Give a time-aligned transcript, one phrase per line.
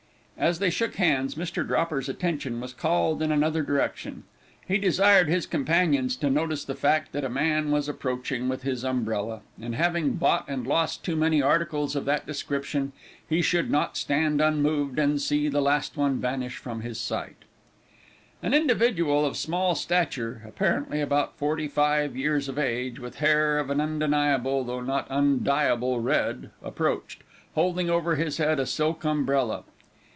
[0.37, 1.63] As they shook hands, Mr.
[1.63, 4.23] Dropper's attention was called in another direction.
[4.67, 8.83] He desired his companions to notice the fact that a man was approaching with his
[8.83, 12.91] umbrella, and having bought and lost too many articles of that description,
[13.29, 17.45] he should not stand unmoved, and see the last one vanish from his sight.
[18.41, 23.69] An individual of small stature, apparently about forty five years of age, with hair of
[23.69, 27.21] an undeniable, though not an undyeable red approached,
[27.53, 29.65] holding over his head a silk umbrella.